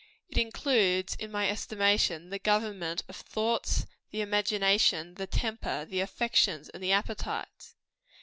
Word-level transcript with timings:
It 0.29 0.39
includes, 0.39 1.13
in 1.13 1.31
my 1.31 1.47
estimation, 1.47 2.31
the 2.31 2.39
government 2.39 3.01
of 3.07 3.17
the 3.19 3.23
THOUGHTS, 3.25 3.85
the 4.09 4.21
IMAGINATION, 4.21 5.13
the 5.13 5.27
TEMPER, 5.27 5.85
the 5.85 5.99
AFFECTIONS, 5.99 6.69
and 6.69 6.81
the 6.81 6.91
APPETITES. 6.91 7.75